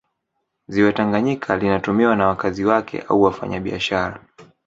[0.67, 4.21] Ziwa Tanganyika linatumiwa na wakazi wake au wafanya biashara